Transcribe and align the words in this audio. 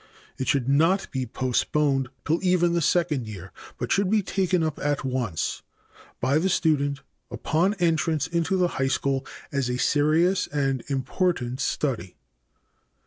It 0.39 0.47
should 0.47 0.67
not 0.67 1.11
be 1.11 1.27
postponed 1.27 2.09
till 2.25 2.43
even 2.43 2.73
the 2.73 2.81
second 2.81 3.27
year, 3.27 3.51
but 3.77 3.91
should 3.91 4.09
be 4.09 4.23
taken 4.23 4.63
up 4.63 4.79
at 4.79 5.03
once 5.05 5.61
by 6.19 6.39
the 6.39 6.49
student 6.49 7.01
upon 7.29 7.75
entrance 7.75 8.25
into 8.25 8.57
the 8.57 8.67
high 8.81 8.87
school 8.87 9.23
as 9.51 9.69
a 9.69 9.77
serious 9.77 10.47
and 10.47 10.83
important 10.89 11.59
study. 11.59 12.15